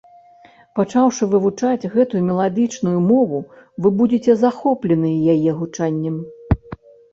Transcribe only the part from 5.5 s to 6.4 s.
гучаннем.